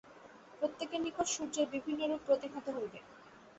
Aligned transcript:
প্রত্যেকের 0.59 1.01
নিকট 1.01 1.27
সূর্যের 1.27 1.67
বিভিন্ন 1.73 2.01
রূপ 2.07 2.21
প্রতিভাত 2.27 2.65
হইবে। 2.69 2.99